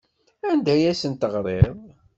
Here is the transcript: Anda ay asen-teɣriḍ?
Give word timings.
Anda 0.51 0.71
ay 0.73 0.83
asen-teɣriḍ? 0.91 1.77